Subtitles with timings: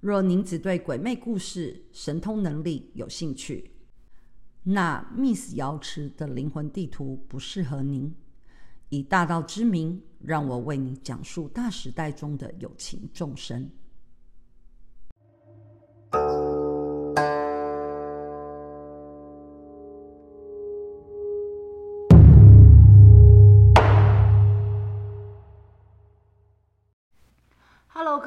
[0.00, 3.70] 若您只对鬼魅故事、神通能力有兴趣，
[4.62, 8.14] 那 Miss 瑶池的灵魂地图不适合您。
[8.88, 13.68] 以大道之名，让我为你讲述大时代中的有情众生。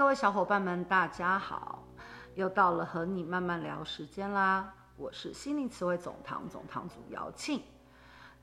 [0.10, 1.84] 位小伙伴们，大家好！
[2.34, 4.74] 又到了和你慢慢聊时间啦。
[4.98, 7.62] 我是心灵词汇总堂总堂主姚庆。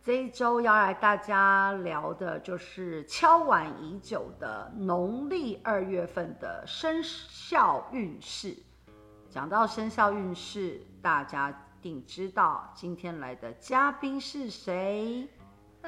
[0.01, 8.57] 这一周要来大家聊的就是敲碗已久的农历二月份的生肖运势。
[9.29, 15.29] 讲到生肖运势，大家定知道今天来的嘉宾是谁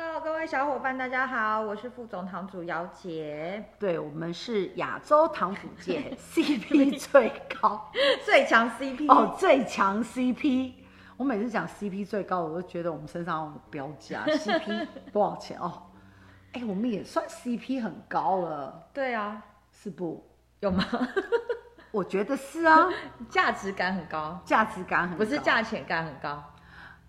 [0.00, 3.64] ？Hello，各位小伙伴，大家好，我是副总堂主姚杰。
[3.80, 7.90] 对，我们是亚洲堂主界 CP 最高、
[8.24, 10.74] 最强 CP 哦，最强 CP。
[11.16, 15.90] 我每次讲 CP 最高，我都觉得我们身上有标价， CP 多少钱哦？
[16.52, 18.88] 哎，我们也算 CP 很高了。
[18.94, 20.24] 对啊，是不？
[20.60, 20.84] 有吗？
[21.90, 22.88] 我觉得是啊，
[23.28, 26.40] 价值感很高，价值感很高，不是价钱感很高，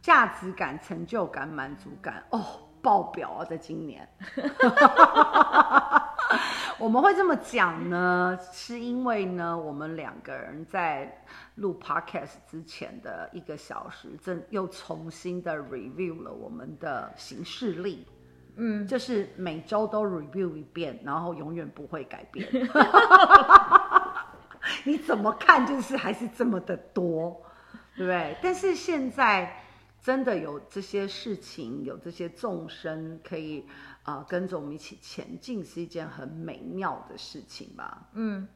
[0.01, 2.65] 价值感、成就感、满足感哦。
[2.81, 3.45] 爆表啊！
[3.45, 4.07] 在今年，
[6.79, 11.23] 我们会这么讲呢，是因为呢，我们两个人在
[11.55, 18.05] 录 podcast 之前的一个小时，正又重新的 review 了我们的行事历，
[18.55, 22.47] 嗯，就是每周都 review 一遍，然后永远不会改变。
[24.85, 27.41] 你怎么看，就是还是这么的多，
[27.95, 28.37] 对不对？
[28.41, 29.63] 但是现在。
[30.01, 33.65] 真的有这些事情，有这些众生可以
[34.03, 38.07] 啊、呃、跟着我们一起前进，是一件很美妙的事情吧？
[38.13, 38.47] 嗯，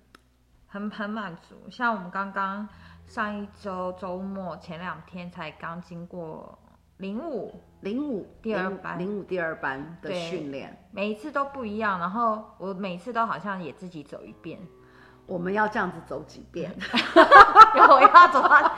[0.67, 1.69] 很很满足。
[1.69, 2.67] 像我们刚刚
[3.07, 6.57] 上一周周末前两天才刚经过
[6.97, 11.99] 零五零五第二班零五第二班的训练，每一次都不一样。
[11.99, 14.59] 然后我每次都好像也自己走一遍。
[15.33, 16.71] 我们要这样子走几遍？
[17.89, 18.71] 我要走到！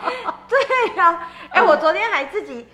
[0.48, 2.66] 对呀、啊，哎、欸，我昨天还自己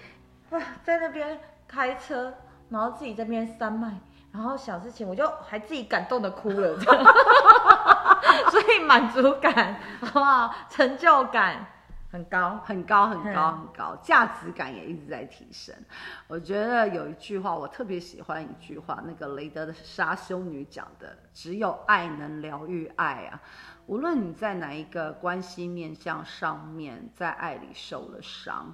[0.84, 2.32] 在那边开车，
[2.70, 3.92] 然后自己在那边山脉，
[4.32, 6.78] 然后小事情我就还自己感动的哭了，
[8.52, 10.54] 所以满足感好不好？
[10.70, 11.66] 成就感。
[12.12, 15.74] 很高，很高，很高，很高，价值感也一直在提升。
[16.28, 23.42] 我觉得有一句话我特别喜欢，一句话，那个雷德的沙修女讲的：“只有爱能疗愈爱啊！
[23.88, 28.74] 无论你在哪一个关系面向上面，在爱里受了伤，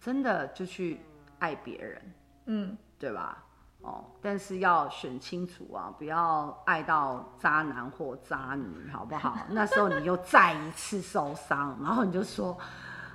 [0.00, 1.00] 真的就去
[1.38, 2.14] 爱别人，
[2.46, 3.44] 嗯，对吧？
[3.82, 9.38] 哦，但是要选清楚啊，不要爱到渣男或渣女，好不好？
[9.50, 12.58] 那时候你又再一次受伤，然后你就说，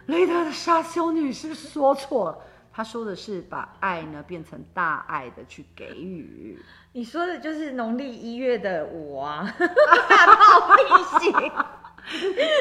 [0.07, 2.38] 雷德的沙修女是不是说错了？
[2.72, 6.59] 她说的是把爱呢变成大爱的去给予。
[6.91, 9.53] 你说的就是农历一月的我啊，
[10.09, 11.51] 大道必行。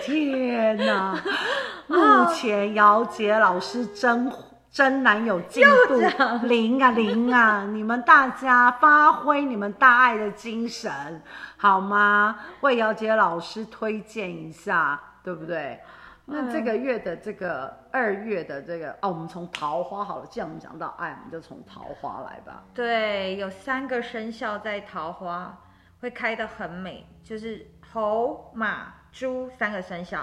[0.03, 1.19] 天哪，
[1.89, 4.31] 目前姚杰老师真。
[4.73, 6.01] 真难有进度，
[6.47, 7.65] 零啊零啊！
[7.71, 11.23] 你们大家发挥你们大爱的精神，
[11.59, 12.39] 好吗？
[12.63, 15.79] 为姚杰老师推荐一下，对不对？
[16.25, 22.63] 那这个月的这个二月的这个哦，我们从桃花好了，既然我们讲到爱，我们就从桃花来吧。
[22.73, 25.55] 对，有三个生肖在桃花
[26.01, 30.21] 会开得很美，就是猴、马、猪三个生肖。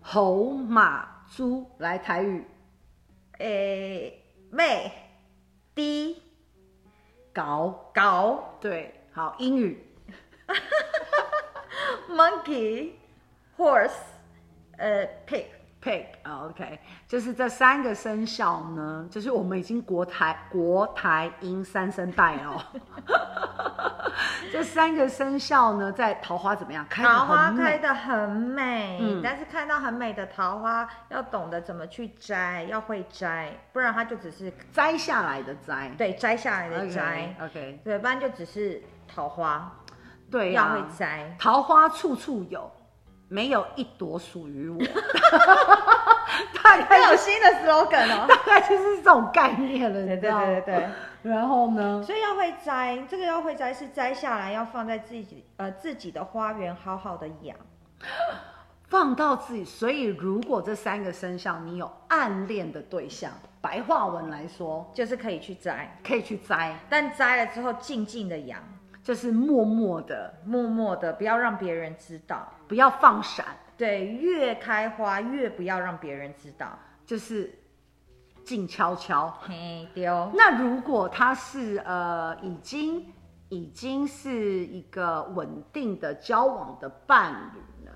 [0.00, 2.44] 猴、马、猪，来台语。
[3.38, 4.92] 诶，妹，
[5.74, 6.22] 低，
[7.32, 9.84] 搞搞，对，好，英语
[12.08, 13.90] ，monkey，horse，
[14.78, 22.62] 呃，pig，pig，OK，就是这三个生肖呢，就是我们已经国台国台音三声带哦。
[24.52, 26.86] 这三个生肖呢，在桃花怎么样？
[26.90, 35.90] 桃花开得很美，嗯，但是看到很美的桃花，要懂得怎么去摘，要会摘，不然它就只是摘下来的摘。
[35.98, 37.34] 对，摘下来的摘。
[37.40, 37.84] OK，, okay.
[37.84, 39.72] 对，不然就只是桃花。
[40.30, 41.36] 对啊，要会摘。
[41.38, 42.70] 桃花处处有。
[43.28, 44.78] 没有一朵属于我，
[46.62, 50.88] 大概有新的 slogan 哦，大概就是这种概念了，对对对对对。
[51.22, 52.02] 然后呢？
[52.02, 57.56] 所以要会摘，这个要会摘是摘下来要放在自己呃自己的花园好好的养，
[58.88, 59.64] 放到自己。
[59.64, 68.62] 所以如果这三个生肖你有暗恋的对象，白话文来说就是可以去摘，可以去摘，但摘了之后静静的养，
[69.02, 73.44] 就是默默的、默默的，不要让别人知道，不要放闪。
[73.76, 77.52] 对，越开花越不要让别人知道，就是。
[78.46, 80.30] 静悄悄，嘿丢。
[80.32, 83.12] 那如果他是呃已经
[83.48, 87.90] 已经是一个稳定的交往的伴侣呢，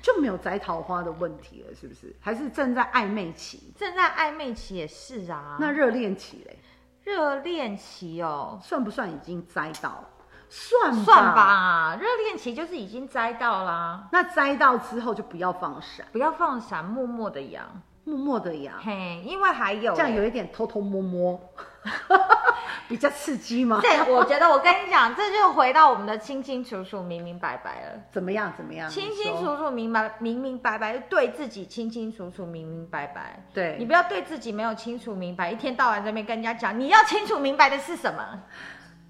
[0.00, 2.16] 就没有摘桃花的问题了，是不是？
[2.18, 3.72] 还是正在暧昧期？
[3.76, 5.58] 正在暧昧期也是啊。
[5.60, 6.58] 那热恋期嘞？
[7.04, 10.02] 热恋期哦，算不算已经摘到？
[10.48, 14.08] 算吧算吧，热恋期就是已经摘到啦。
[14.12, 17.66] 那摘到之后就不要放闪，不要放闪，默默的养。
[18.04, 21.40] 默默的养，嘿，因为还有这样有一点偷偷摸摸，
[22.88, 23.78] 比较刺激吗？
[23.80, 28.02] 对，我觉得我跟你讲，这就回到我们的清清楚楚、明明白白了。
[28.10, 28.52] 怎么样？
[28.56, 28.90] 怎么样？
[28.90, 33.44] 清清楚楚、明白、明明白白，对自己清清楚楚、明明白白。
[33.54, 38.42] 对，你不要对自己没有清楚明白，一天到晚在那边跟人家讲，你要清楚明白的是什么？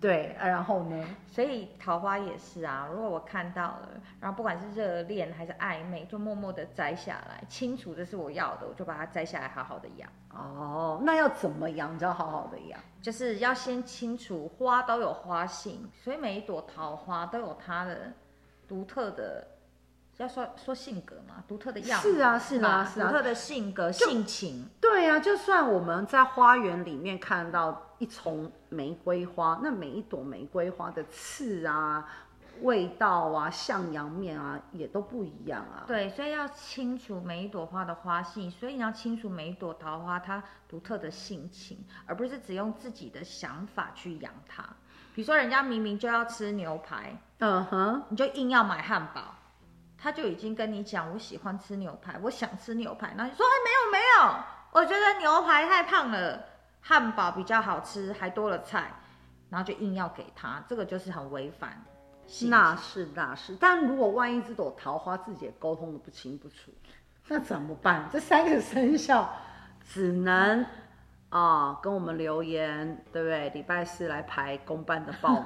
[0.02, 1.06] 对，然后呢？
[1.28, 2.88] 所以桃花也是啊。
[2.92, 3.88] 如果我看到了，
[4.20, 10.10] 然后不管是热恋还是暧昧，就默默的摘下来，清楚这是我要的，我就把它摘下来，好好的养。
[10.34, 11.96] 哦，那要怎么养？
[11.96, 18.12] 就要好好的养，就是要先清楚花都有花性，所以每一朵桃花都有它的
[18.66, 19.46] 独特的，
[20.22, 22.14] 要说说性格嘛，独特的样子。
[22.14, 24.66] 是啊，是啊，是啊，独特的性格性情。
[24.80, 27.88] 对啊，就算我们在花园里面看到。
[28.02, 32.04] 一丛玫瑰花，那每一朵玫瑰花的刺啊、
[32.62, 35.84] 味道啊、向阳面啊，也都不一样啊。
[35.86, 44.64] 对，所以要清楚每一朵花的花性，所以你要清楚每一朵桃花它独特的性情，而不是只用自己的想法去养它。
[45.14, 49.22] 比如说，人家明明就要吃牛排，嗯哼，你就硬要买汉堡，
[50.02, 54.34] 他就已经跟你讲，我喜欢吃牛排，我想吃牛排，然后你说，哎，没有没有，
[54.72, 56.44] 我觉得牛排太胖了。
[56.80, 58.92] 汉堡比较好吃，还多了菜，
[59.48, 61.80] 然后就硬要给他，这个就是很违反。
[62.48, 66.72] 那是那是，但如果万一这朵桃花自己也沟通的不清不楚，
[67.28, 68.08] 那怎么办？
[68.12, 69.32] 这三个生肖
[69.88, 70.66] 只能
[71.32, 73.48] 啊、哦、跟我们留言，对不对？
[73.54, 75.44] 礼拜四来排公办的报名。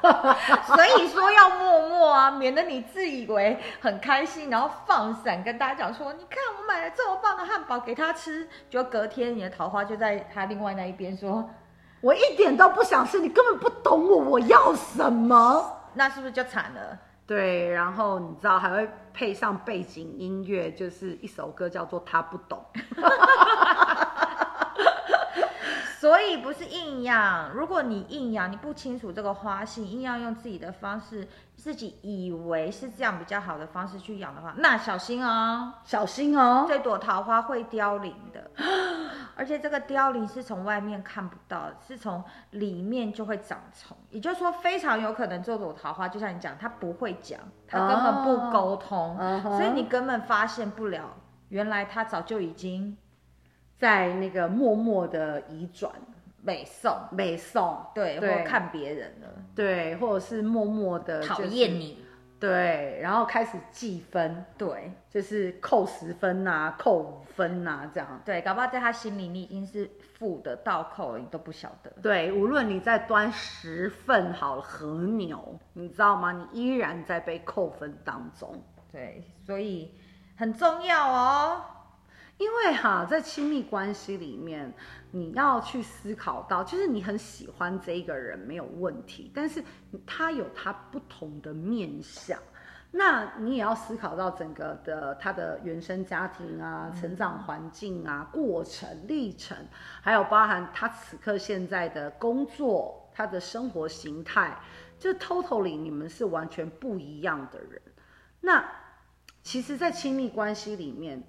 [0.64, 11.50] 所以说要默默啊，免得你自以为很开心，然后放闪跟大家讲说，你看我买了这么棒的汉堡给他吃，就隔天你的桃花就在他另外那一边说，
[12.00, 15.76] 我一点都不想吃，你根本不懂我，我要什么？
[15.92, 16.98] 那是不是就惨了？
[17.26, 22.64] 对，然后你知道还会配上背景音乐，就是一首歌叫做《他不懂》。
[26.00, 38.50] 所以不是硬养，如果你硬养，你不清楚这个花性，硬要用自己的方式，自己以为是这样比较好的方式去养的话，那小心哦，小心哦，这朵桃花会凋零的，
[39.36, 47.38] 而且这个凋零是从外面看不到，是从里面就会长虫，也就是说非常有可能这朵桃花就像你讲，它不会讲，
[47.68, 51.14] 它根本不沟通，哦，所以你根本发现不了，
[51.50, 52.96] 原来它早就已经。
[53.80, 55.90] 在那个默默的移转，
[56.42, 62.04] 美送美送，对，对，或看别人了，对，或者是默默的讨厌你，
[62.38, 71.90] 对，然后开始计分，对，就是扣十分呐，扣五分呐，这样，对，搞不好在他心里你已经是负的倒扣了，你都不晓得。
[72.02, 76.32] 对，无论你在端十份好和牛，你知道吗？
[76.32, 78.62] 你依然在被扣分当中。
[78.92, 79.94] 对，所以
[80.36, 81.62] 很重要哦。
[82.40, 84.72] 因为哈，在亲密关系里面，
[85.10, 89.62] 你要去思考到，就是你很喜欢这一个人没有问题，但是
[90.06, 92.38] 他有他不同的面相，
[92.92, 99.54] 那你也要思考到整个的他的原生家庭啊、成长环境啊、过程历程，
[100.00, 104.58] 还有包含他此刻现在的工作、他的生活形态，
[104.98, 107.82] 就 totally 你们是完全不一样的人。
[108.40, 108.64] 那
[109.42, 111.22] 其实，在亲密关系里面。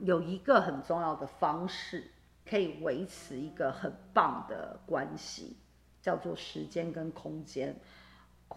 [0.00, 2.10] 有一个很重要的方式，
[2.48, 5.56] 可以维持一个很棒的关系，
[6.00, 7.74] 叫做时间跟空间。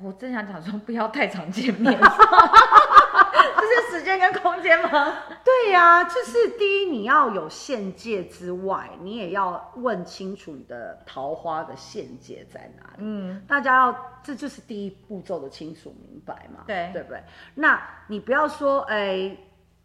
[0.01, 5.17] 我真想讲说，不要太常见面， 这是时间跟空间吗？
[5.43, 12.97] 对呀、啊，就是第一，你要有限界之外，你也要问清楚你的桃花的限界在哪里。
[12.99, 16.65] 嗯，大家要，这就是第一步骤的清楚明白嘛。
[16.67, 17.23] 对，对不对？
[17.55, 19.35] 那你不要说，哎。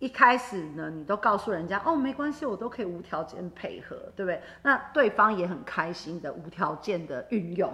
[0.04, 4.38] 一开始呢，你都告诉人家哦，没关系，我都可以无条件配合，对不对？
[4.62, 7.72] 那对方也很开心的无条件的运用，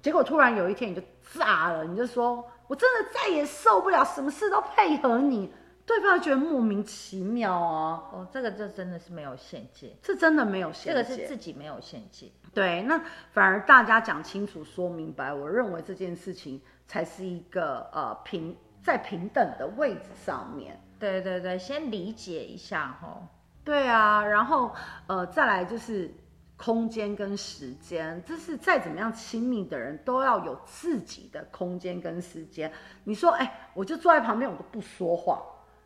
[0.00, 1.02] 结果突然有一天你就
[1.34, 5.52] 炸了，你就说我真的再也受不了，什么事都配合你，
[5.84, 8.00] 对方觉得莫名其妙啊。
[8.12, 12.30] 哦，这个这真的是没有限界，这真的没有限界，这个是自己没有限界。
[12.54, 20.80] 对，那反而大家讲清楚、说明白，我认为这件事情才是一个呃平在平等的位置上面。
[21.02, 23.20] 对对对，先理解一下哈。
[23.64, 24.72] 对啊，然后
[25.08, 26.08] 呃，再来就是
[26.56, 32.72] 空间跟时间，这是再怎么样亲密的人都要有自己的空间跟时间。
[33.02, 35.42] 你说，哎，我就坐在旁边，我都不说话，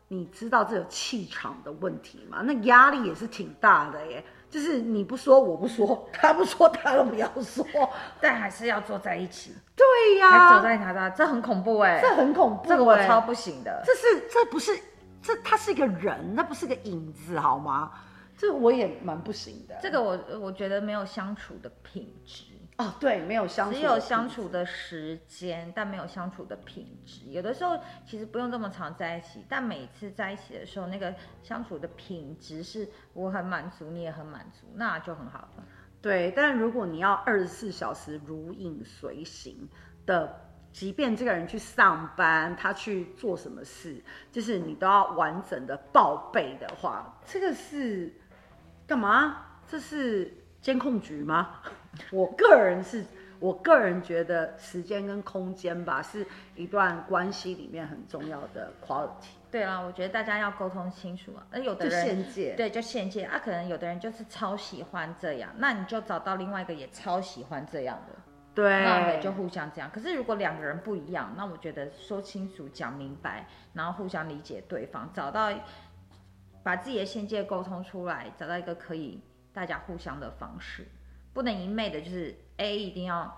[0.07, 2.41] 你知道这有气场的问题吗？
[2.43, 4.23] 那压力也是挺大的耶。
[4.51, 7.65] 就是你不说，我不说， 他不说，他都不要说，
[8.21, 9.51] 但还是要坐在一起。
[9.75, 13.81] 对呀、啊，走在他那，这很恐怖哎，这很恐怖，这个我超不行的。
[13.83, 14.79] 这是，这不是。
[15.27, 17.91] 这他是一个人，那不是个影子，好吗？
[18.37, 19.77] 这我也蛮不行的。
[19.81, 22.45] 这个我我觉得没有相处的品质
[22.77, 27.25] 哦，对，没有相处，只有相处的时间，但没有相处的品质。
[27.29, 35.65] 有的时候其实不用这么长在一起，但每次在一起的时候，那个相处的品质是我很满足，你也很满足，那就很好了。
[36.01, 39.67] 对，但如果你要二十四小时如影随形
[40.05, 40.46] 的。
[40.77, 43.99] 即便这个人去上班，他去做什么事，
[44.31, 48.13] 就是你都要完整的报备的话，这个是
[48.85, 49.37] 干嘛？
[49.67, 50.31] 这是
[50.61, 51.61] 监控局吗？
[52.13, 53.03] 我个人是，
[53.39, 56.23] 我个人觉得时间跟空间吧，是
[56.55, 59.29] 一段关系里面很重要的 quality。
[59.49, 61.41] 对啊，我觉得大家要沟通清楚啊。
[61.49, 63.41] 那有的人限界，对，就限界啊。
[63.43, 68.13] 可能有的人就是超喜欢这样，那你就找到另外一个也超喜欢这样的。
[68.57, 69.87] 对，那就互相这样。
[69.93, 75.51] 可是如果两个人不一样，那我觉得说清楚、讲明白，然后互相理解对方，找到
[76.63, 79.21] 把自己的限界沟通出来，找到一个可以
[79.53, 80.87] 大家互相的方式，
[81.33, 83.31] 不能一昧的就是 A 一定要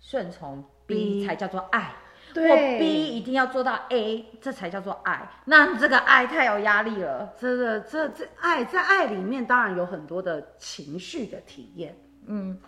[0.00, 1.92] 顺从 B 才叫做爱，
[2.32, 5.28] 对，或 B 一定要做到 A 这才叫做爱。
[5.44, 11.94] 那这个爱太有压力了，真的，这这爱在爱里面当然有很多的情绪的体验，
[12.26, 12.58] 嗯。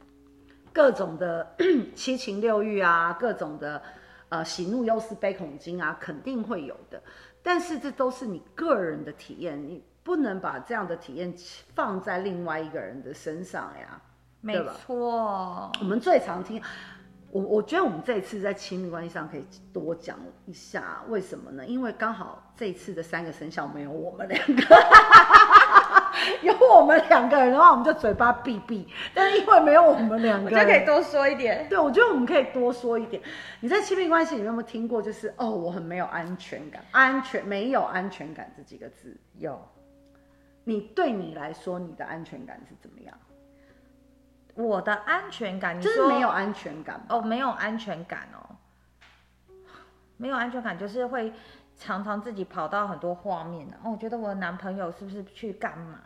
[0.79, 1.45] 各种的
[1.97, 3.83] 七情六欲啊，各种的
[4.29, 7.03] 呃喜怒忧思悲恐惊啊，肯定会有的。
[7.43, 11.35] 但是这都是你个人的体验，你不能把这样的体验
[11.75, 14.01] 放在另外一个人的身上呀。
[14.41, 14.57] 没
[14.87, 16.63] 错，我们最常听，
[17.33, 20.17] 我我觉得我们这一次在亲密关系上可以多讲
[20.47, 21.67] 一下，为什么呢？
[21.67, 24.63] 因为刚好这一次的三个生肖没有我们两个。
[26.43, 28.89] 有我们两个人的话，我们就嘴巴闭闭。
[29.15, 31.69] 但是因为没有我们两个人，就可以多说一点。
[31.69, 33.23] 对，我觉得我们可以多说一点。
[33.61, 35.01] 你在亲密关系里面有没有听过？
[35.03, 39.17] 就是哦，我很没有安全感，安全没有安全感这几个字。
[39.39, 39.61] 有。
[40.65, 43.19] 你对你来说，你的安全感是怎么样？
[44.55, 48.57] 我的安全感，你说就是没有安全感哦，没有安全感哦，
[50.17, 51.33] 没有安全感就是会。
[51.79, 56.01] 常常自己跑到很多画面哦，我觉得我的男朋友是不是去干嘛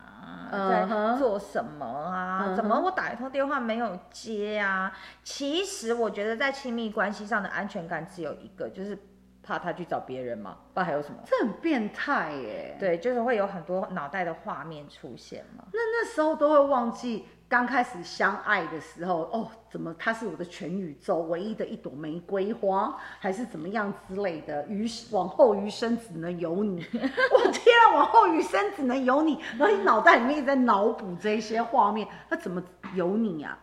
[0.52, 1.12] ，uh -huh.
[1.12, 2.55] 在做什么啊？Uh -huh.
[2.55, 4.93] 怎么我打一通电话没有接啊？
[5.25, 8.97] 其实我觉得在亲密关系上的安全感只有一个，就是
[9.43, 11.19] 怕他去找别人嘛，不知道还有什么？
[11.25, 12.76] 这很变态耶。
[12.79, 15.64] 对，就是会有很多脑袋的画面出现嘛。
[15.73, 17.26] 那那时候都会忘记。
[17.52, 24.66] 刚开始相爱的时候，哦，怎么他是我的全宇宙，唯一的一朵玫瑰花，还是怎么样之类的？
[24.68, 32.62] 余往后余生只能有你， 我天啊，往后余生只能有你，然后你脑袋里面一直在脑补这些画面，那怎么
[32.94, 33.59] 有你啊？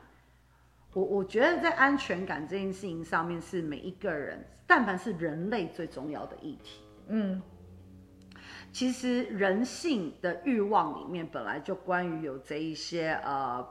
[0.94, 6.84] 我我觉得在安全感这件事情上面，是每一个人，但凡是人类最重要的议题。
[7.08, 7.42] 嗯。
[8.72, 13.68] 其实人性的欲望里面本来就关于有这一些呃。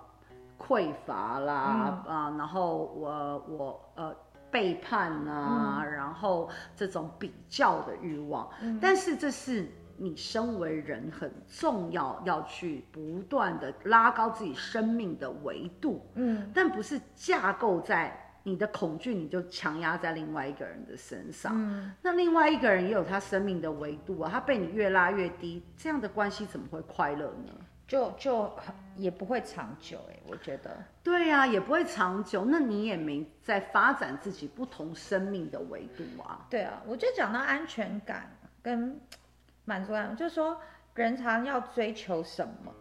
[0.59, 4.15] 匮乏啦，啊、然后我我呃
[4.51, 27.53] 背叛啊、嗯，然后这种比较的欲望、嗯，但是这是你身为人很重要要去不断的拉高自己生命的维度，嗯，但不是架构在你的恐惧，你就强压在另外一个人的身上，嗯，那另外一个人也有他生命的维度啊，他被你越拉越低，这样的关系怎么会快乐呢？
[27.87, 28.51] 就就
[28.99, 30.77] 也不会长久哎、欸，我觉得。
[31.03, 32.45] 对呀、啊，也不会长久。
[32.45, 36.47] 那你也没在发展自己不同生命的维度啊。
[36.51, 39.01] 对啊，我就讲到安全感跟
[39.65, 40.61] 满足感，就是说
[40.95, 42.75] 人常要追求什么，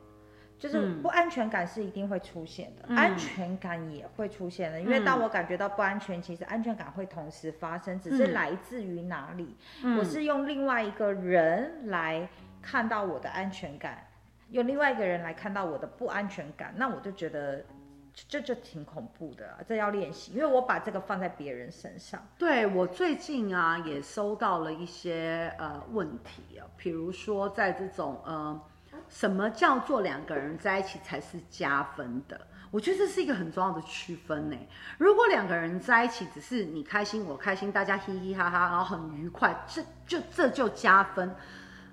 [0.59, 4.81] 就是不安全感是一定会出现的，嗯、安全感也会出现的。
[4.81, 9.55] 因为当我感觉到不安全，其实安全感会同时发生，只是来自于哪里。
[9.83, 12.27] 嗯、我是用另外一个人来。
[12.59, 14.03] 看到我的安全感，
[14.49, 17.63] 有另外一个人来看到我的不安全感，那我就觉得
[18.13, 22.25] 这就，挺恐怖的啊，这要练习，因为我把这个放在别人身上。
[22.37, 28.61] 对，我最近啊也收到了一些呃问题啊，比如说在这种呃。
[29.09, 32.41] 什么叫做两个人在一起才是加分的？
[32.71, 34.57] 我觉得这是一个很重要的区分呢。
[34.97, 41.33] 如果两个人在一起只是你开心我开心，大家嘻嘻哈哈，然后很愉快，这就这就加分。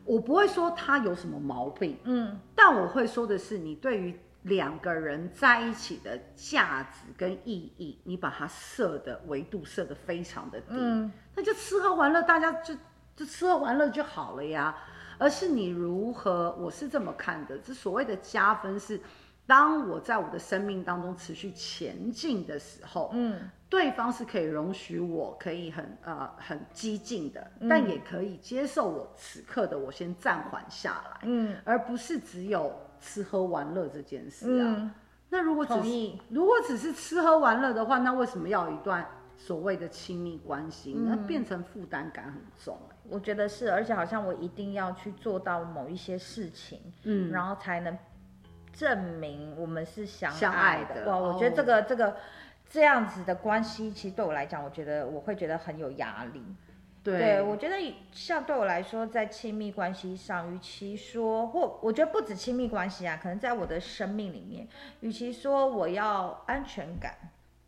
[0.05, 12.75] 我不会说他有什么毛病，嗯，但我会说的是，你对于两个人在一起的价值跟意义，你把它设的维度设得非常的低，嗯，那就吃喝玩乐，大家就
[13.17, 14.77] 就吃喝玩乐就好了呀。
[15.17, 19.01] 而是你如何，我是这么看的，这所谓的加分是，
[19.47, 34.77] 当我在我的生命当中持续前进的时候，嗯，对方是可以容许我可以很呃很激进的，但也可以接受我此刻的我先暂缓下来，嗯，而不是只有吃喝玩乐这件事啊。
[34.79, 34.91] 嗯，
[35.29, 39.05] 那如果只是如果只是吃喝玩乐的话，那为什么要一段
[39.37, 40.95] 所谓的亲密关系？
[40.95, 42.79] 那变成负担感很重。
[43.11, 47.99] 我觉得是，而且好像我一定要去做到某一些事情，嗯，然后才能
[48.73, 50.41] 证明我们是相爱的。
[50.41, 51.11] 相爱的。
[51.11, 52.17] 哇，我觉得这个、哦、这个
[52.75, 56.43] 这样子的关系，其实对我来讲，我觉得我会觉得很有压力。
[57.05, 57.77] 对，对，我觉得
[58.11, 64.67] 像对我来说，在亲密关系上，与其说或我觉得不止亲密关系啊，可能在我的生命里面，
[65.03, 67.15] 与其说我要安全感，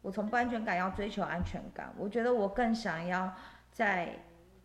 [0.02, 3.32] 我从不安全感要追求安全感，我觉得我更想要
[3.70, 4.08] 在。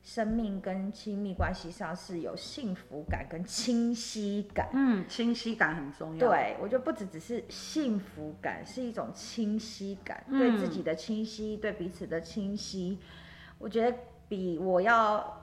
[0.03, 6.27] 生命跟亲密关系上是有幸福感跟清晰感，嗯，清晰感很重要。
[6.27, 12.97] 对，我觉得不只只是幸福感，是一种清晰感，嗯、对自己的清晰，对彼此的清晰。
[13.59, 13.95] 我觉得
[14.27, 15.39] 比我要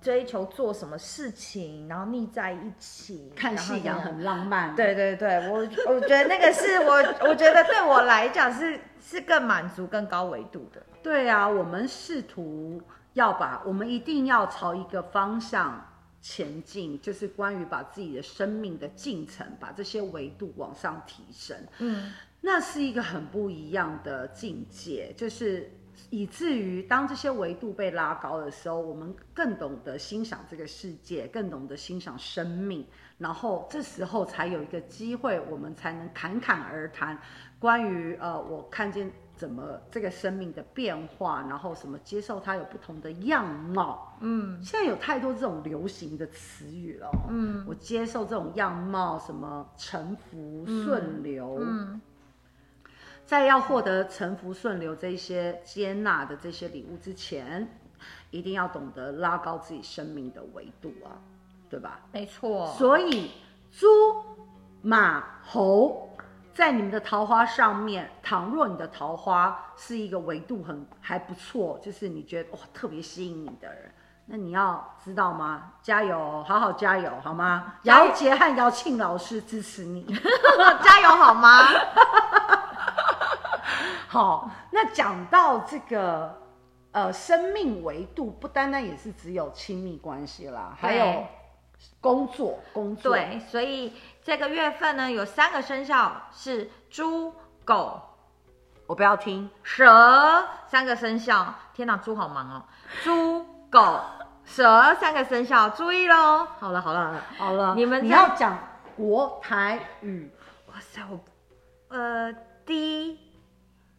[0.00, 4.76] 追求做什么事情，然后腻在一起看夕阳很浪漫。
[4.76, 5.58] 对对对，我
[5.88, 6.92] 我觉得那个是我，
[7.28, 10.80] 我觉得对我来讲是是更满足、更高维度的。
[11.02, 12.80] 对啊，我们试图。
[13.16, 15.82] 要把我们一定要朝一个方向
[16.20, 21.56] 前进，就是关于把自己的生命的进程，把这些维度往上提升。
[21.78, 25.72] 嗯，那是一个很不一样的境界，就是
[26.10, 37.18] 以至于当这些维度被拉高的时候，我们更懂得欣赏这个世界，更懂得欣赏生命，然后这时候才有一个机会，我们才能侃侃而谈
[37.58, 39.10] 关于呃，我看见。
[39.36, 52.00] 怎么这个生命的变化，然后什么接受它有不同的样貌，嗯，现在有太多这种流行的词语了，嗯，我接受这种样貌，什么臣服、顺流，嗯，嗯，
[53.26, 57.68] 在要获得臣服、顺流这些接纳的这些礼物之前，
[58.30, 61.20] 一定要懂得拉高自己生命的维度啊，
[61.68, 62.00] 对吧？
[62.10, 63.32] 没错，所以
[63.70, 63.86] 猪、
[64.80, 66.08] 马、猴。
[66.56, 73.92] 在你们的桃花上面，倘若你的桃花是一个维度很还不错，就是你觉得哇特别吸引你的人，
[74.24, 75.74] 那你要知道吗？
[75.82, 77.74] 加油，好好加油，好吗？
[77.82, 80.06] 姚杰和姚庆老师支持你，
[80.82, 81.68] 加油好吗？
[84.08, 86.40] 好，那讲到这个
[86.92, 91.26] 呃生命维度，不单单也是只有亲密关系啦，还有
[92.00, 93.92] 工作，工作对，所以。
[94.26, 97.32] 这个月份呢，有三个生肖是猪、
[97.64, 98.02] 狗，
[98.88, 100.44] 我不要听蛇。
[100.66, 102.64] 三个生肖，天哪，猪好忙哦。
[103.04, 104.00] 猪、狗、
[104.44, 106.44] 蛇三个生肖，注意喽。
[106.58, 108.58] 好了好了好了，你们你要讲
[108.96, 110.28] 国台语。
[110.72, 111.20] 哇塞，我
[111.96, 112.32] 呃
[112.66, 113.20] 低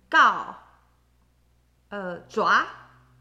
[0.10, 0.54] 告
[1.88, 2.66] 呃爪，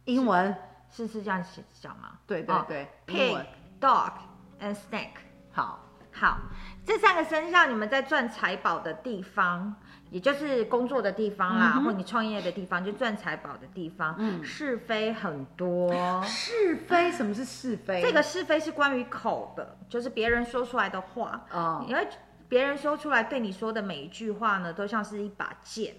[0.07, 0.53] 英文
[0.91, 2.19] 是是这样写讲吗？
[2.27, 3.47] 对对对，哦、Pig、
[3.81, 4.13] Dog
[4.61, 5.21] and Snake。
[5.53, 5.86] 好。
[6.19, 6.39] 好，
[6.83, 9.77] 这三个生肖，你们在赚财宝的地方，
[10.09, 14.15] 也就是工作的地方啦，嗯、或你创业的地方，就赚财宝的地方。
[14.19, 16.23] 嗯，是非很多。
[16.25, 17.13] 是非？
[17.13, 18.01] 什么是是非？
[18.01, 21.45] 这个是非是关于口的，就是别人说出来的话。
[21.53, 22.09] 哦，因为
[22.49, 25.95] 别人说出来对你说的每一句话呢，都像是一把剑，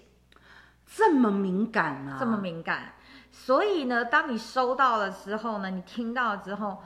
[0.84, 2.94] 这么敏感啊，这么敏感。
[3.30, 6.82] 所以呢，当你收到了之后呢，你听到了之后，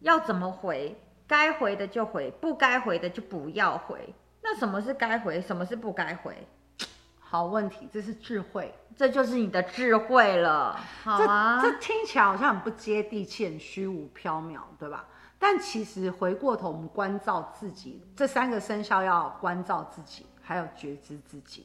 [0.00, 1.00] 要怎么回？
[1.30, 4.12] 该回的就回，不该回的就不要回。
[4.42, 6.36] 那什么是该回，什么是不该回？
[7.20, 10.76] 好问题，这是智慧，这就是你的智慧了。
[11.04, 15.06] 好啊，这，这听起来好像很不接地气、很虚无缥缈，对吧？
[15.38, 21.64] 但其实回过头，我们关照自己，这三个生肖要关照自己，还有觉知自己，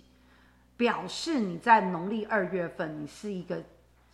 [0.77, 3.57] 表示你在农历二月份，你是一个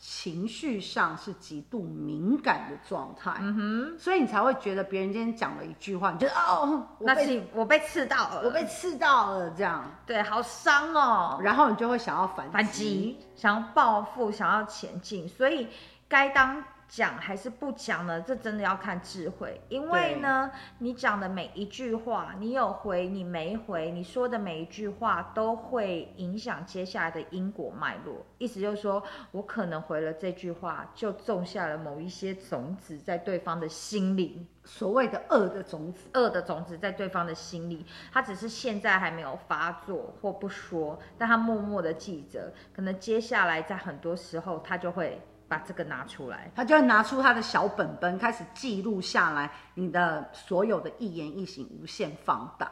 [0.04, 15.68] 情绪上是极度敏感的状态，嗯哼，所以你才会觉得别人今天讲了一句话，你觉得哦，那是我被刺到了，我被刺到了，这样，对，好伤哦，然后你就会想要反反击，想要报复，想要前进，所以
[16.10, 16.64] 该当。
[16.92, 18.20] 讲还是不讲呢？
[18.20, 28.26] 这真的要看智慧，因为呢，你讲的每一句话，你有回，你没回，你说的每一句话都会影响接下来的因果脉络。
[28.40, 29.02] 意思就是说，
[29.32, 45.22] 我可能回了这句话，就种下了某一些种子在对方的心里，所谓的恶的种子，恶的种子在对方的心里，他只是现在还没有发作或不说，但他默默的记着，可能接下来在很多时候他就会。
[45.52, 52.72] 把这个拿出来，他就会拿出他的小本本，开始记录下来你的所有的一言一行，无限放大。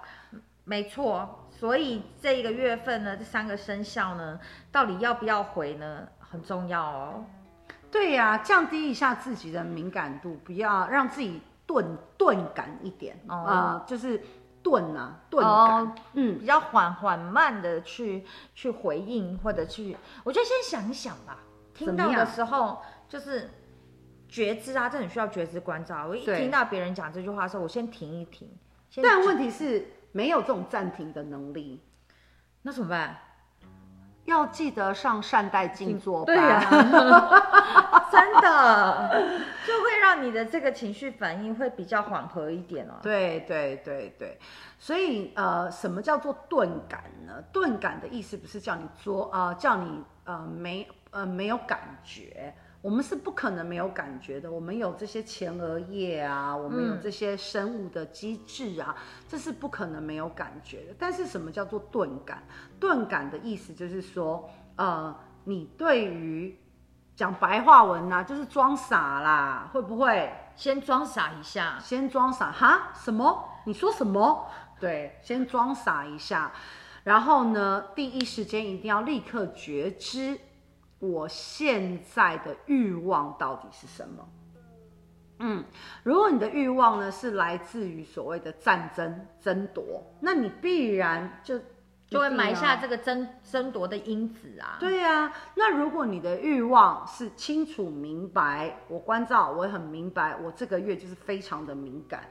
[0.63, 4.39] 没错，所以这个月份呢，这三个生肖呢，
[4.71, 6.07] 到底要不要回呢？
[6.21, 7.25] 很重要哦。
[7.91, 14.23] 对呀、啊，降低一下自己的敏感度，不要让自己钝钝感一点啊、哦呃，就是
[14.63, 18.23] 钝啊，钝感，哦、嗯，比较缓缓慢的去
[18.55, 21.39] 去回应，或者去，我就先想一想吧。
[21.85, 23.49] 听到的时候就是
[24.27, 26.05] 觉知啊，这很需要觉知关照。
[26.07, 28.49] 我一听到别人讲这句话的时候，我先停一停。
[29.01, 31.81] 但问题是没有这种暂停的能力，
[32.63, 33.17] 那怎么办？
[34.25, 36.35] 要记得上善待静坐班。
[38.11, 42.93] 真的就会让你的这个情绪反应会比较缓和一点哦。
[43.01, 44.39] 对对对对，
[44.79, 47.41] 所以呃，什么叫做钝感呢？
[47.53, 50.87] 钝感的意思不是叫你做啊、呃，叫你呃没。
[51.11, 54.51] 呃，没有感觉，我们是不可能没有感觉的。
[54.51, 60.95] 我们有这些前额叶啊，我们有这些生物的机制啊，嗯、这是不可能没有感觉的。
[60.99, 62.43] 但是什么叫做钝感？
[62.79, 66.57] 钝感的意思就是说，呃，你对于
[67.15, 71.77] 讲白话文呐、啊，就是装傻啦，会不会先装傻一下？
[71.81, 72.93] 先装傻哈？
[72.93, 73.45] 什么？
[73.65, 74.47] 你说什么？
[74.79, 76.51] 对，先装傻一下，
[77.03, 80.39] 然后呢，第一时间一定要立刻觉知。
[80.99, 84.27] 我现在的欲望到底是什么？
[85.39, 85.63] 嗯，
[86.03, 91.57] 如果你的欲望呢是来自于所谓的战争争夺，那你必然就
[92.05, 94.75] 就会埋下这个争争夺的因子啊。
[94.81, 102.25] 对呀、啊，那如果你的欲望是清楚明白，我关照，我也很明白，我这个月就是非常的敏感。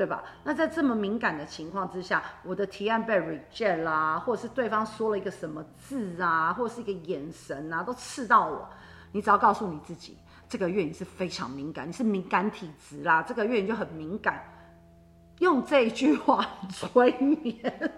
[0.00, 0.24] 对吧？
[0.44, 8.66] 那在这么敏感的情况之下，我的提案被 reject 啦，或者是对方说了一个什么字啊，或者是一个眼神啊，都刺到我。
[9.12, 10.16] 你只要告诉你自己，
[10.48, 14.42] 这个月你是非常敏感，你是敏感体质啦，这个月你就很敏感。
[15.40, 17.90] 用这一句话催眠，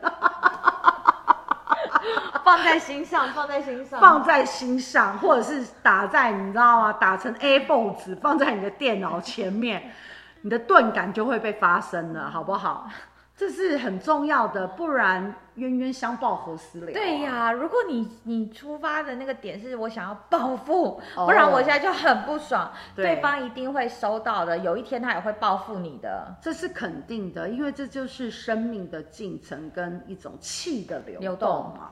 [2.45, 6.93] 放在心上，放在心上，放在心上，或者是打在你知道吗？
[6.95, 9.93] 打成 A4 纸，放在你的电脑前面。
[10.43, 12.89] 你的钝感就会被发生了，好不好？
[13.35, 16.93] 这是很重要的，不然冤冤相报何时了？
[16.93, 31.73] 对呀，如果你你出发的那个点是我想要报复，哦、不然我现在就很不爽，对，对方一定会收到的，有一天他也会报复你的，这是肯定的，因为这就是生命的进程跟一种气的流动嘛。
[31.75, 31.87] 动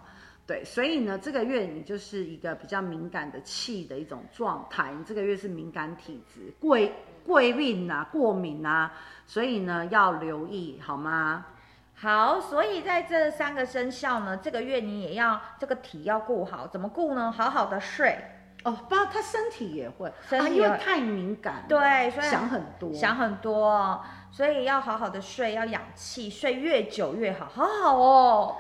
[0.46, 6.92] 对，所以呢，这个月你就是一个比较敏感的气的一种状态，你这个月是敏感体质，贵。
[7.30, 8.90] 过敏啊，过敏啊，
[9.24, 11.46] 所以呢要留意，好吗？
[11.94, 17.30] 好，所以在这三个生肖呢，这个月你也要这个体要顾好，怎么顾呢？
[17.30, 18.18] 好好的睡
[18.64, 28.56] 哦，不，他身体也会，身体会，啊，因为太敏感，对，所以想很多，想很多，所以要好好的睡，要养气，睡越久越好，好好哦。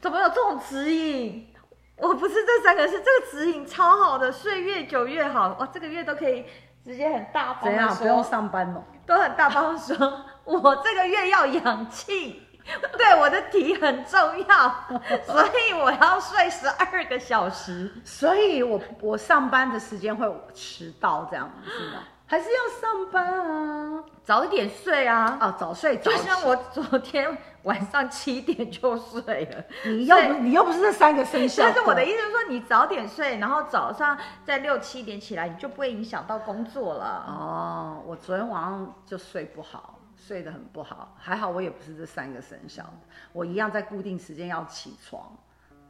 [0.00, 1.48] 怎么有这种指引？
[1.96, 6.44] 我不是这三个，是这个指引超好的，睡越久越好，哇，这个月都可以。
[6.84, 9.96] 直接很大方怎样，不用上班了，都很大方说，
[10.44, 12.42] 我这个月要氧气，
[12.98, 14.18] 对我的体很重
[14.48, 14.74] 要，
[15.24, 22.00] 所以我要睡十二个小时，所以我我上班的时间会迟到，这样是吗？
[22.32, 24.02] 还是要上班啊？
[24.24, 25.36] 早一点睡啊！
[25.38, 26.16] 哦，早睡早起。
[26.16, 29.62] 就像我昨天晚上七点就睡了。
[29.84, 31.62] 你又不你又不是这三个生肖。
[31.62, 34.16] 但是我的意思是说，你早点睡，然后早上
[34.46, 37.22] 在六七点起来，你就不会影响到工作了。
[37.28, 41.14] 哦，我昨天晚上就睡不好，睡得很不好。
[41.18, 43.00] 还好我也不是这三个生肖的，
[43.34, 45.30] 我一样在固定时间要起床。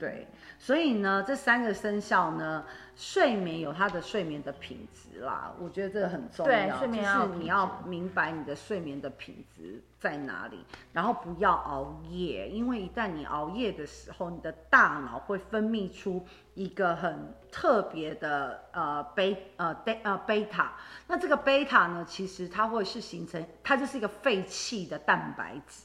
[0.03, 0.27] 对，
[0.59, 2.65] 所以呢，这三个生肖呢，
[2.97, 6.51] 睡眠有它的睡眠的品质啦，我觉得这个很重要。
[6.51, 20.73] 对，睡眠就是你要明白你的睡眠的品质在哪里，然后不要熬夜，因为一旦你熬夜的时候，你的大脑会分泌出一个很特别的呃贝呃贝呃贝塔，
[21.07, 25.85] 那这个贝塔呢，其实它会是形成，它就是一个废弃的蛋白质。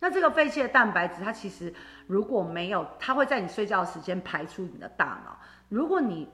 [0.00, 1.72] 那这个废弃的蛋白质，它其实
[2.06, 5.38] 如果没有，它会在你睡觉的时间排出你的大脑。
[5.68, 6.26] 如果你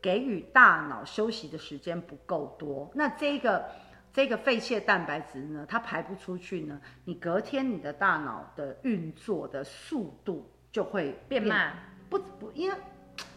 [0.00, 3.64] 给予大脑休息的时间不够多，那这个
[4.12, 11.76] 这个废弃的蛋白质呢，它排不出去呢，你隔天你的大脑的运作的速度就会变，变慢。
[12.08, 12.76] 不不，因为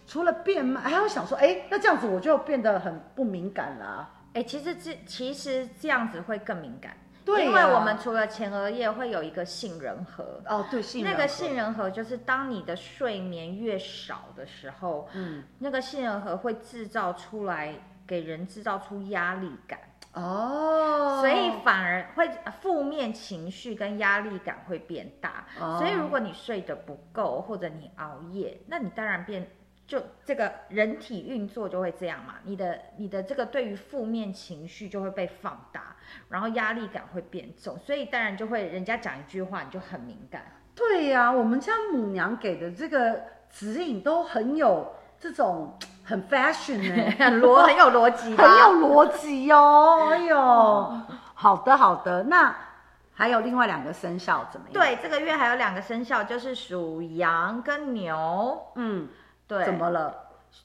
[0.07, 4.09] 除了变慢，还要想说，哎，那这样子我就变得很不敏感了啊。
[4.33, 6.95] 哎，其实这其实这样子会更敏感。
[7.25, 11.17] 对啊，因为我们除了前额叶会有一个杏仁核哦，对，杏仁核。
[11.17, 17.73] 那个杏仁核就是当你的睡眠越少的时候，嗯，那个杏仁核会制造出来
[18.05, 19.79] 给人制造出压力感
[20.13, 22.29] 哦，所以反而会
[22.61, 25.45] 负面情绪跟压力感会变大。
[25.59, 29.47] 哦，所以如果你睡得不够或者你熬夜，那你当然变。
[29.85, 35.95] 就这个人体运作就会这样嘛，你的你的这个对于负面情绪就会被放大，
[36.29, 40.41] 然后压力感会变重，所以当然就会人家讲一句话你就很敏感。
[40.73, 50.07] 对呀、啊，我们家母娘给的这个指引都很有这种很 fashion 呢， 很逻很有逻辑，很有逻辑哦。
[50.09, 51.01] 哎呦，
[51.35, 52.55] 好的好的，那
[53.13, 54.73] 还有另外两个生肖怎么样？
[54.73, 59.09] 对，这个月还有两个生肖就是属羊跟牛，嗯。
[59.47, 60.19] 对，怎么了？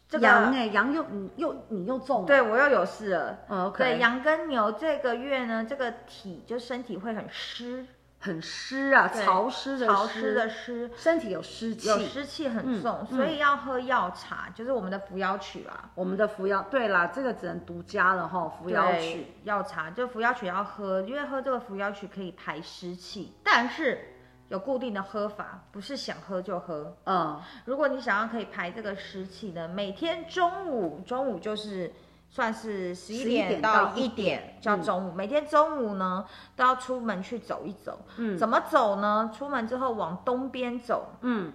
[0.07, 3.73] 这个、羊哎，羊又你又你又中了，对我又有事了。
[3.77, 7.87] 对，羊跟牛这个月呢，这个体就身体会很湿，
[8.19, 15.91] 很湿啊，潮湿的湿，潮湿的湿，身体有湿气，有湿气很重，嗯、所以要喝药茶，嗯、就是我们的扶摇曲啊。
[15.95, 19.27] 我们的扶摇，对啦，这个只能独家了哈，扶摇曲。
[19.45, 24.15] 药茶，就扶摇曲要喝，因为喝这个扶摇曲可以排湿气，但是。
[24.49, 26.97] 有固定的喝法，不是想喝就喝。
[27.05, 31.93] 嗯，如果你想要可以排这个湿气呢，每天中午，中午就是
[32.31, 35.11] 算是十一点到一点叫中午。
[35.13, 36.25] 嗯、每天中午呢，
[36.57, 37.99] 都要出门去走一走。
[38.17, 39.31] 嗯，怎么走呢？
[39.37, 41.07] 出门之后往东边走。
[41.21, 41.53] 嗯，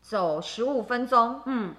[0.00, 1.40] 走十五分钟。
[1.46, 1.74] 嗯，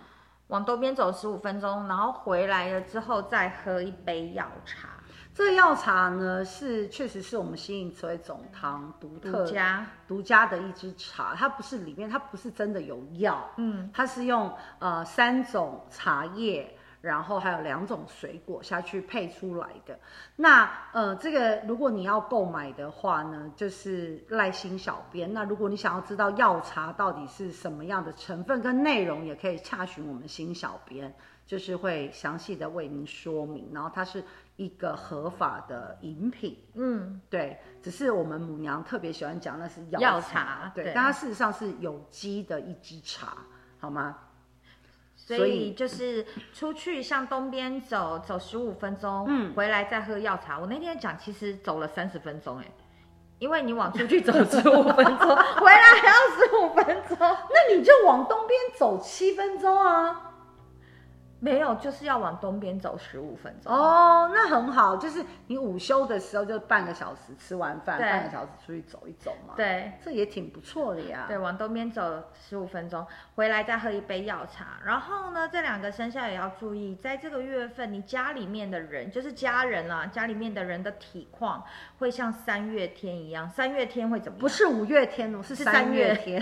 [0.48, 4.90] 往东边走十五分钟，然后回来了之后再喝一杯药茶。
[5.34, 11.34] 这个药茶呢，是确实是我们新颖慈葳总堂独特、独家、独家的一支茶。
[11.34, 19.98] 它不是里面，它不是真的有药，嗯，它是用呃三种茶叶，然后还有两种水果下去配出来的。
[20.36, 25.34] 那呃，这个如果你要购买的话呢，就是赖心小编。
[25.34, 31.12] 那如果你想要知道药茶到底是什么样的成分跟内容，也可以洽询我们新小编，
[31.48, 33.72] 就是会详细的为您说明。
[33.74, 34.24] 然后它是。
[34.56, 40.94] 一个合法的饮品，嗯，对，只是我们母娘特别喜欢讲那是药茶，药茶对，对。
[40.94, 43.38] 但它事实上是有机的一支茶，
[43.80, 44.18] 好吗？
[45.16, 50.60] 所以就是出去向东边走，走十五分钟，嗯，回来再喝药茶。
[50.60, 52.66] 我那天讲其实走了三十分钟，哎，
[53.40, 60.33] 因为你往出去走 十五分钟，回来还要十五分钟，那你就往东边走七分钟啊。
[61.44, 69.54] 没有，就是要往东边走十五分钟哦，那很好，就是你午休的时候就半个小时，吃完饭半个小时出去走一走嘛。
[69.58, 71.26] 对，这也挺不错的呀。
[71.28, 74.80] 对，往东边走十五分钟，回来再喝一杯药茶。
[74.86, 81.62] 然后呢，这两个生肖也要注意，在这个月份，你家里面的人，就是家人啊，家里面的人的体况
[82.00, 83.50] 会像三月天一样。
[83.50, 84.42] 三月天会怎么样？
[84.42, 86.42] 不是五月天哦，是三月天。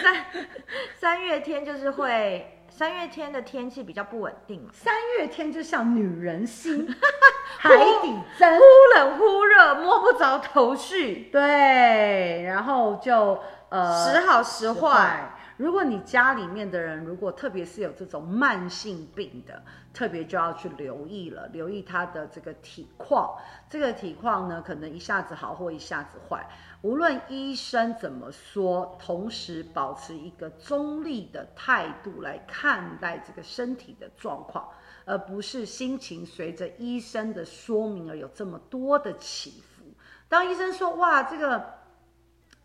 [0.00, 0.14] 三
[0.98, 4.70] 三月天就是会，三月天的天气比较不稳定嘛。
[4.72, 6.88] 三月天就像女人心，
[7.58, 7.70] 海
[8.02, 8.64] 底针，忽
[8.96, 11.28] 冷忽热，摸不着头绪。
[11.32, 15.34] 对，然后就呃时好时坏。
[15.62, 19.62] 如果你家里面的人，如果特别是有这种慢性病的，
[19.94, 23.38] 特别就要去留意了，留意他的这个体况。
[23.70, 26.44] 这个体况呢，可能一下子好或一下子坏。
[26.80, 34.68] 无论医生怎么说，同时保持一个中立的态度来看待这个身体的状况，
[35.04, 39.84] 而不是心情随着医生的说明而有这么多的起伏。
[40.28, 41.64] 当医生说“哇，这个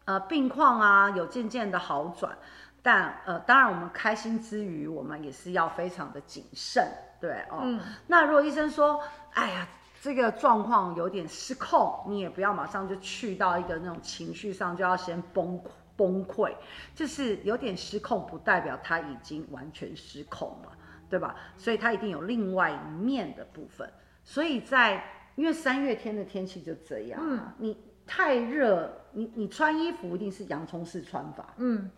[0.06, 2.36] 呃病况啊有渐渐的好转”，
[2.88, 6.88] 但呃当然我们开心之余，我们也是要非常的谨慎，
[7.20, 7.60] 对哦。
[7.64, 9.04] 嗯、那如果医生说
[9.36, 9.68] “哎呀”。
[10.00, 15.60] 这个状况有点失控，你也不要马上就去到一个那种情绪上就要先崩
[15.98, 16.54] 崩溃，
[16.94, 20.72] 就是有点失控，不代表他已经完全失控了，
[21.10, 21.36] 对吧？
[21.58, 23.92] 所以他一定有另外一面的部分。
[24.24, 25.04] 所以在
[25.36, 31.90] 因为三月天的天气就这样，嗯，你太热，你你穿衣服一定是洋葱式穿法，嗯，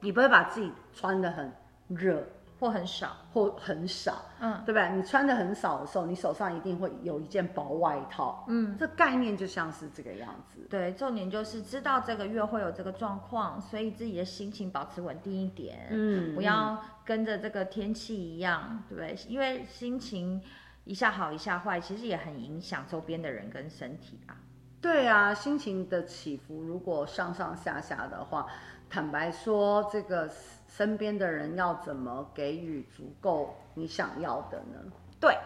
[0.00, 1.52] 你不会把自己穿的很
[1.88, 2.26] 热。
[2.60, 4.90] 或很少，或很少，嗯，对不对？
[4.90, 10.60] 你穿的很少的时候，你手上一定会有一件薄外套，嗯，这概念就像是这个样子。
[10.68, 19.16] 对，重点就是知道这个月会有这个状况，所以自己的心情保持稳定一点，嗯，不要跟着这个天气一样，对不对？
[19.26, 20.38] 因为心情
[20.84, 24.36] 一下好一下坏，其实也很影响周边的人跟身体啊。
[24.82, 28.46] 对啊，心情的起伏如果上上下下的话，
[28.90, 30.28] 坦白说，这个。
[30.72, 34.80] 身边的人要怎么给予足够你想要的呢？
[35.20, 35.36] 对，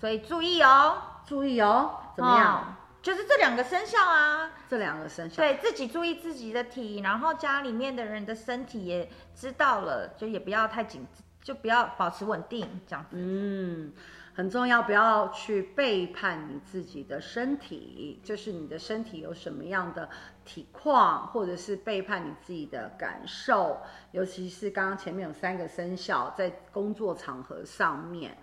[0.00, 0.96] 所以注意哦，
[1.26, 2.56] 注意哦，怎么样？
[2.56, 2.64] 哦，
[3.02, 11.06] 就是这两个生肖啊，这两个生肖，对自己注意自己的体，然后家里面的人的身体也知道了，就也不要太紧，
[11.42, 13.10] 就不要保持稳定，这样子。
[13.12, 13.92] 嗯。
[14.40, 20.08] 很重要，不要去背叛你自己的身体，就是你的身体有什么样的
[20.46, 23.76] 体况，或者是背叛你自己的感受。
[24.12, 28.34] 尤其是刚刚前面有三个生肖，在工作场合上面，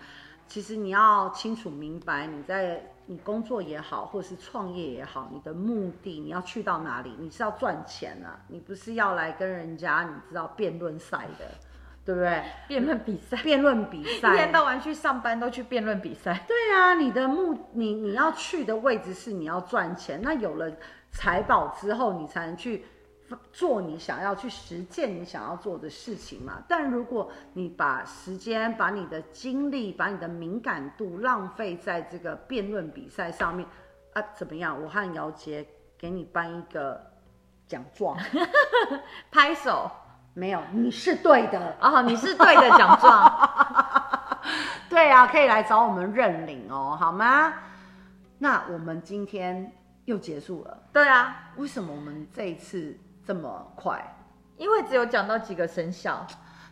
[0.48, 7.16] 其实你要清楚明白，你在你工作也好，或是创业也好，你的目的你要去到哪里？
[7.18, 11.46] 你是要赚钱啊，你不是要来跟人家你知道辩论赛的。
[12.08, 12.42] 对不对？
[12.70, 16.46] 辩论比赛，辩论比赛，一天到晚去上班都去辩论比赛。
[16.48, 20.22] 对啊，你的目，你你要去的位置是你要赚钱。
[20.22, 20.72] 那有了
[21.12, 22.86] 财宝之后，你才能去
[23.52, 26.64] 做你想要去实践你想要做的事情嘛。
[26.66, 33.68] 但如果你把时间、把你的精力、把你的敏感度浪费在这个辩论比赛上面
[34.14, 34.82] 啊，怎么样？
[34.82, 35.66] 我和姚杰
[35.98, 37.06] 给你颁一个
[37.68, 38.18] 奖状，
[39.30, 39.92] 拍手。
[40.38, 43.50] 没有，你是对的哦，你是对的奖状，
[44.88, 47.52] 对啊，可以来找我们认领哦，好吗？
[48.38, 49.74] 那我们今天
[50.06, 52.96] 又结束了，对啊，为什么我们这一次
[53.26, 54.00] 这么快？
[54.58, 56.24] 因为只有讲到几个生肖，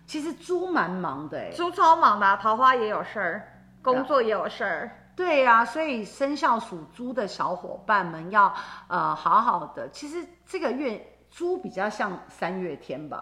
[0.06, 3.48] 其实猪蛮忙的，猪超忙的，桃花也有事儿，
[3.82, 8.54] 工作也有事儿，对呀、啊，所以生肖属猪的小伙伴们要
[8.90, 11.04] 呃好好的，其实这个月。
[11.36, 13.22] 猪比较像三月天吧，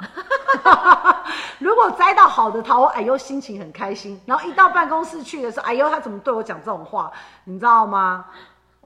[1.58, 4.21] 如果摘到好的桃，哎呦，心情很开心。
[4.28, 7.12] 然后一到办公室去的时候，哎呦，他怎么对我讲这种话？
[7.45, 8.28] 你知道吗？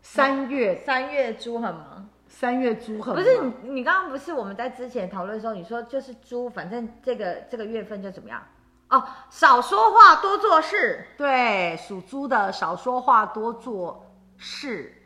[0.01, 3.21] 三月，三月猪很忙，三月猪很忙。
[3.21, 8.41] 不是你，你刚刚不是我们在之前讨论的时候，你说就是猪，反正这个这个月份就怎么样？
[8.89, 11.05] 哦，少说话，多做事。
[11.17, 14.05] 对，属猪的少说话，多做
[14.37, 14.96] 事。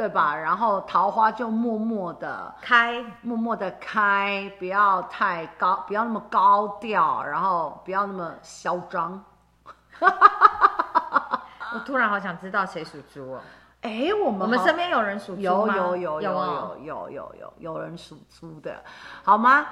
[0.00, 0.34] 对吧？
[0.34, 9.22] 然后桃花就默默的开，默默的开，不要太高，不要那么高调，然后不要那么嚣张。
[10.00, 13.40] 我突然好想知道谁属猪哦。
[13.82, 15.76] 哎，我们我们身边有人属猪吗？
[15.76, 18.82] 有有有有有有有有有有人属猪的，
[19.22, 19.66] 好吗？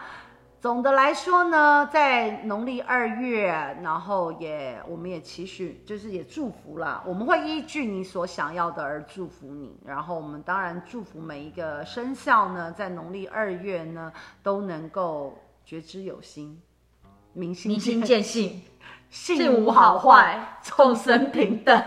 [0.61, 3.47] 总的来说呢，在农历二月，
[3.81, 7.01] 然后也我们也期许，就是也祝福啦。
[7.07, 9.79] 我们会依据你所想要的而祝福你。
[9.87, 16.61] 然后我们当然祝福每一个生肖呢，在农历二月呢，都能够觉知有心，
[17.33, 18.61] 明心明心见性，
[19.11, 21.81] 性无好坏，众生平等。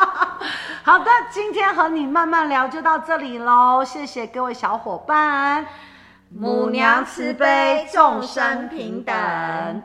[0.82, 5.66] 好的，今天和你慢慢聊就到这里喽，谢谢各位小伙伴。
[6.30, 9.82] 母娘慈悲，众生平等。